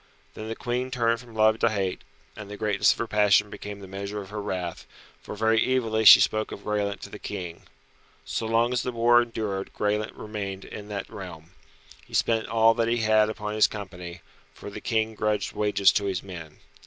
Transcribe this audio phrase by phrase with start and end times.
[0.33, 2.01] Then the Queen turned from love to hate,
[2.35, 4.87] and the greatness of her passion became the measure of her wrath,
[5.21, 7.65] for very evilly she spoke of Graelent to the King.
[8.25, 11.51] So long as the war endured Graelent remained in that realm.
[12.03, 14.21] He spent all that he had upon his company,
[14.55, 16.57] for the King grudged wages to his men.